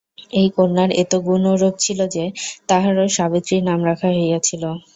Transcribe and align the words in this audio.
এই 0.33 0.47
কন্যার 0.55 0.89
এত 1.01 1.13
গুণ 1.25 1.43
ও 1.47 1.61
রূপ 1.61 1.75
ছিল 1.79 1.99
যে, 2.15 2.23
তাঁহারও 2.69 3.05
সাবিত্রী 3.17 3.55
নাম 3.69 3.79
রাখা 3.89 4.09
হইয়াছিল। 4.13 4.63